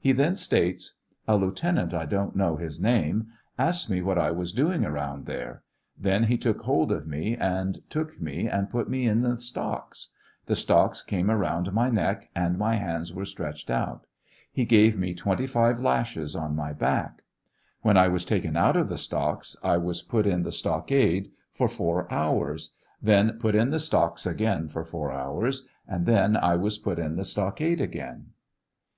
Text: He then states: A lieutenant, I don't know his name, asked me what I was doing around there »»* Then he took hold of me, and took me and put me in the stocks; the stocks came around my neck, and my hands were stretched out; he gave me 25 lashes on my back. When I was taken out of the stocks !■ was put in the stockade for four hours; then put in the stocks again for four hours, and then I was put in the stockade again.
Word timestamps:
He 0.00 0.12
then 0.12 0.34
states: 0.34 0.94
A 1.28 1.36
lieutenant, 1.36 1.92
I 1.92 2.06
don't 2.06 2.34
know 2.34 2.56
his 2.56 2.80
name, 2.80 3.26
asked 3.58 3.90
me 3.90 4.00
what 4.00 4.16
I 4.16 4.30
was 4.30 4.54
doing 4.54 4.82
around 4.82 5.26
there 5.26 5.62
»»* 5.90 5.98
Then 6.08 6.24
he 6.24 6.38
took 6.38 6.62
hold 6.62 6.90
of 6.90 7.06
me, 7.06 7.36
and 7.36 7.80
took 7.90 8.18
me 8.18 8.48
and 8.48 8.70
put 8.70 8.88
me 8.88 9.06
in 9.06 9.20
the 9.20 9.36
stocks; 9.38 10.12
the 10.46 10.56
stocks 10.56 11.02
came 11.02 11.30
around 11.30 11.74
my 11.74 11.90
neck, 11.90 12.30
and 12.34 12.56
my 12.56 12.76
hands 12.76 13.12
were 13.12 13.26
stretched 13.26 13.68
out; 13.68 14.06
he 14.50 14.64
gave 14.64 14.96
me 14.98 15.12
25 15.12 15.78
lashes 15.80 16.34
on 16.34 16.56
my 16.56 16.72
back. 16.72 17.20
When 17.82 17.98
I 17.98 18.08
was 18.08 18.24
taken 18.24 18.56
out 18.56 18.78
of 18.78 18.88
the 18.88 18.96
stocks 18.96 19.54
!■ 18.96 19.54
was 19.82 20.00
put 20.00 20.26
in 20.26 20.44
the 20.44 20.50
stockade 20.52 21.30
for 21.50 21.68
four 21.68 22.10
hours; 22.10 22.74
then 23.02 23.32
put 23.38 23.54
in 23.54 23.68
the 23.68 23.78
stocks 23.78 24.24
again 24.24 24.66
for 24.66 24.82
four 24.86 25.12
hours, 25.12 25.68
and 25.86 26.06
then 26.06 26.38
I 26.38 26.56
was 26.56 26.78
put 26.78 26.98
in 26.98 27.16
the 27.16 27.24
stockade 27.26 27.82
again. 27.82 28.28